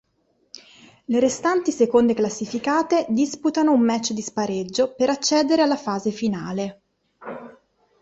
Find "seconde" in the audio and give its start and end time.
1.71-2.15